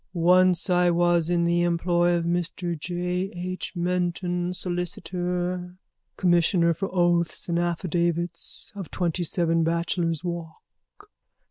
[0.13, 3.29] _Once I was in the employ of Mr J.
[3.35, 3.75] H.
[3.75, 5.75] Menton, solicitor,
[6.17, 11.11] commissioner for oaths and affidavits, of 27 Bachelor's Walk.